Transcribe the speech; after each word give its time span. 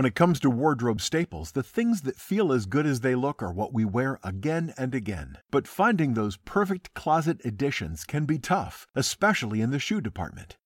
When 0.00 0.06
it 0.06 0.14
comes 0.14 0.40
to 0.40 0.48
wardrobe 0.48 1.02
staples, 1.02 1.52
the 1.52 1.62
things 1.62 2.00
that 2.08 2.16
feel 2.16 2.54
as 2.54 2.64
good 2.64 2.86
as 2.86 3.00
they 3.00 3.14
look 3.14 3.42
are 3.42 3.52
what 3.52 3.74
we 3.74 3.84
wear 3.84 4.18
again 4.24 4.72
and 4.78 4.94
again. 4.94 5.36
But 5.50 5.68
finding 5.68 6.14
those 6.14 6.38
perfect 6.38 6.94
closet 6.94 7.38
additions 7.44 8.04
can 8.04 8.24
be 8.24 8.38
tough, 8.38 8.86
especially 8.94 9.60
in 9.60 9.72
the 9.72 9.78
shoe 9.78 10.00
department. 10.00 10.56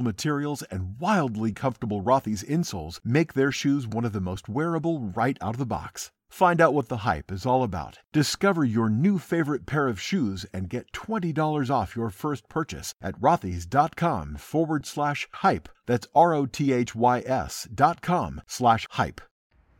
materials 0.00 0.62
and 0.64 0.96
wildly 0.98 1.52
comfortable 1.52 2.02
Rothy's 2.02 2.42
insoles 2.42 3.00
make 3.04 3.34
their 3.34 3.52
shoes 3.52 3.86
one 3.86 4.04
of 4.04 4.12
the 4.12 4.20
most 4.20 4.48
wearable 4.48 5.00
right 5.00 5.36
out 5.40 5.54
of 5.54 5.58
the 5.58 5.66
box. 5.66 6.10
Find 6.30 6.60
out 6.60 6.74
what 6.74 6.88
the 6.88 6.98
hype 6.98 7.32
is 7.32 7.46
all 7.46 7.62
about. 7.62 7.98
Discover 8.12 8.64
your 8.64 8.88
new 8.88 9.18
favorite 9.18 9.66
pair 9.66 9.88
of 9.88 10.00
shoes 10.00 10.44
and 10.52 10.68
get 10.68 10.92
$20 10.92 11.70
off 11.70 11.96
your 11.96 12.10
first 12.10 12.48
purchase 12.48 12.94
at 13.00 13.20
rothys.com 13.20 14.36
forward 14.36 14.86
slash 14.86 15.26
hype. 15.32 15.68
That's 15.86 16.06
R 16.14 16.34
O 16.34 16.46
T 16.46 16.72
H 16.72 16.94
Y 16.94 17.20
S 17.20 17.66
dot 17.74 18.02
com 18.02 18.42
slash 18.46 18.86
hype. 18.90 19.20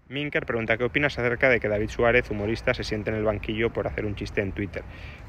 Minker 0.09 0.47
pregunta 0.47 0.79
qué 0.79 0.85
opinas 0.85 1.19
acerca 1.19 1.51
de 1.51 1.61
que 1.61 1.69
David 1.69 1.91
Suárez, 1.91 2.31
humorista, 2.31 2.73
se 2.73 2.83
siente 2.83 3.11
en 3.11 3.17
el 3.17 3.25
banquillo 3.25 3.71
por 3.71 3.87
hacer 3.87 4.07
un 4.07 4.15
chiste 4.15 4.41
en 4.41 4.53
Twitter. 4.53 4.83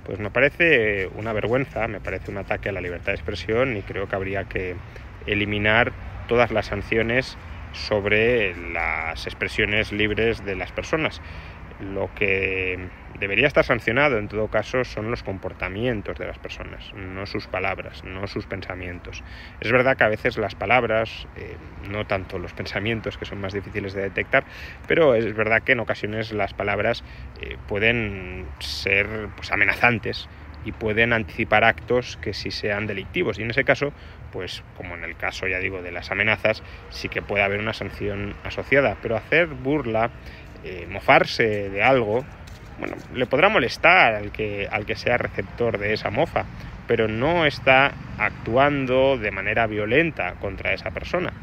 Pues 0.05 0.19
me 0.19 0.31
parece 0.31 1.09
una 1.16 1.33
vergüenza, 1.33 1.89
me 1.89 1.99
parece 1.99 2.31
un 2.31 2.38
ataque 2.38 2.69
a 2.69 2.72
la 2.72 2.80
libertad 2.80 3.07
de 3.07 3.16
expresión 3.16 3.75
y 3.75 3.81
creo 3.81 4.07
que 4.07 4.16
habría 4.16 4.45
que 4.45 4.77
eliminar 5.25 5.91
todas 6.30 6.52
las 6.52 6.67
sanciones 6.67 7.38
sobre 7.73 8.55
las 8.72 9.27
expresiones 9.27 9.91
libres 9.91 10.45
de 10.45 10.55
las 10.55 10.72
personas. 10.72 11.22
Lo 11.81 12.13
que 12.16 12.80
debería 13.20 13.48
estar 13.48 13.66
sancionado 13.66 14.17
en 14.17 14.28
todo 14.28 14.48
caso 14.48 14.84
son 14.84 15.12
los 15.12 15.23
comportamientos 15.23 16.17
de 16.17 16.25
las 16.25 16.38
personas, 16.38 16.92
no 16.94 17.25
sus 17.25 17.48
palabras, 17.48 18.03
no 18.03 18.28
sus 18.28 18.45
pensamientos. 18.45 19.23
Es 19.59 19.72
verdad 19.72 19.98
que 19.98 20.06
a 20.06 20.09
veces 20.09 20.38
las 20.38 20.56
palabras, 20.56 21.28
eh, 21.36 21.58
no 21.90 22.06
tanto 22.06 22.40
los 22.40 22.53
pensamientos 22.53 23.17
que 23.17 23.25
son 23.25 23.42
más 23.42 23.53
difíciles 23.53 23.94
de 23.94 24.03
detectar, 24.03 24.44
pero 24.88 25.16
es 25.16 25.36
verdad 25.36 25.62
que 25.64 25.73
en 25.73 25.80
ocasiones 25.80 26.31
las 26.31 26.53
palabras 26.53 27.03
eh, 27.42 27.58
pueden 27.67 28.45
ser 28.59 29.08
pues, 29.36 29.52
amenazantes 29.52 30.28
y 30.66 30.72
pueden 30.72 31.13
anticipar 31.13 31.63
actos 31.63 32.18
que 32.18 32.34
sí 32.34 32.52
sean 32.52 32.88
delictivos. 32.88 33.40
Y 33.40 33.44
en 33.44 33.52
ese 33.52 33.63
caso, 33.63 33.94
pues 34.31 34.63
como 34.75 34.96
en 34.96 35.03
el 35.03 35.16
caso, 35.16 35.47
ya 35.47 35.59
digo, 35.59 35.81
de 35.81 35.91
las 35.91 36.12
amenazas, 36.12 36.62
sí 36.90 37.09
que 37.09 37.22
puede 37.22 37.44
haber 37.44 37.59
una 37.59 37.74
sanción 37.74 38.35
asociada. 38.44 38.97
Pero 39.02 39.16
hacer 39.16 39.47
burla, 39.47 40.12
eh, 40.63 40.85
mofarse 40.90 41.69
de 41.69 41.81
algo, 41.81 42.25
bueno, 42.79 42.95
le 43.13 43.25
podrá 43.25 43.50
molestar 43.50 44.16
al 44.16 44.31
que, 44.31 44.67
al 44.72 44.85
que 44.85 44.95
sea 44.95 45.17
receptor 45.17 45.78
de 45.78 45.94
esa 45.94 46.09
mofa, 46.09 46.45
pero 46.88 47.07
no 47.07 47.45
está 47.45 47.94
actuando 48.17 49.17
de 49.17 49.31
manera 49.31 49.67
violenta 49.67 50.34
contra 50.35 50.73
esa 50.73 50.91
persona. 50.91 51.34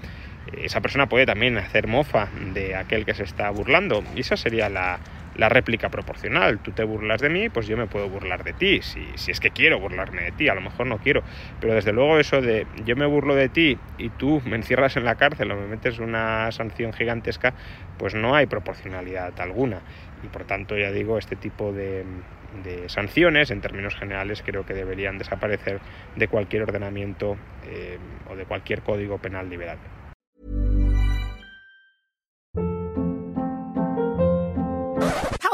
Esa 0.57 0.81
persona 0.81 1.09
puede 1.09 1.27
también 1.27 1.59
hacer 1.59 1.87
mofa 1.87 2.29
de 2.55 2.75
aquel 2.75 3.05
que 3.05 3.15
se 3.15 3.25
está 3.25 3.51
burlando 3.51 4.03
y 4.15 4.21
esa 4.21 4.37
sería 4.37 4.69
la, 4.69 4.99
la 5.37 5.49
réplica 5.49 5.89
proporcional. 5.89 6.59
Tú 6.59 6.73
te 6.73 6.85
burlas 6.85 7.21
de 7.21 7.29
mí, 7.29 7.49
pues 7.49 7.67
yo 7.67 7.77
me 7.77 7.87
puedo 7.87 8.09
burlar 8.09 8.45
de 8.45 8.53
ti, 8.53 8.83
si, 8.83 9.07
si, 9.17 9.31
es 9.31 9.41
que 9.41 9.51
quiero 9.51 9.79
burlarme 9.79 10.23
de 10.23 10.33
ti, 10.33 10.49
a 10.49 10.55
lo 10.55 10.61
mejor 10.61 10.87
no 10.87 10.99
quiero, 10.99 11.23
pero 11.61 11.75
desde 11.75 11.93
luego 11.93 12.19
eso 12.19 12.41
de 12.41 12.67
yo 12.85 12.97
me 12.97 13.07
burlo 13.07 13.35
de 13.35 13.49
ti 13.49 13.79
y 13.99 14.09
tú 14.11 14.43
me 14.45 14.57
encierras 14.57 14.97
en 14.97 15.05
la 15.05 15.17
cárcel 15.17 15.51
o 15.51 15.57
me 15.57 15.67
metes 15.67 15.99
una 15.99 16.51
sanción 16.53 16.93
gigantesca, 16.93 17.55
pues 17.99 18.15
no 18.15 18.35
hay 18.35 18.47
proporcionalidad 18.47 19.39
alguna. 19.41 19.81
Y 20.23 20.29
por 20.29 20.45
tanto, 20.45 20.77
ya 20.77 20.91
digo, 20.91 21.19
este 21.19 21.37
tipo 21.37 21.73
de, 21.73 22.05
sanciones, 22.87 23.51
en 23.51 23.61
términos 23.61 23.95
generales, 23.95 24.43
creo 24.45 24.65
que 24.65 24.75
deberían 24.75 25.19
desaparecer 25.19 25.81
de 26.17 26.29
cualquier 26.29 26.63
ordenamiento 26.63 27.37
eh, 27.67 27.99
o 28.31 28.37
de 28.37 28.45
cualquier 28.45 28.83
código 28.83 29.19
penal 29.19 29.51
liberal. 29.51 29.79